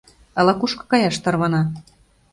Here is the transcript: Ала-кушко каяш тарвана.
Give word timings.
Ала-кушко 0.39 0.83
каяш 0.91 1.15
тарвана. 1.23 1.61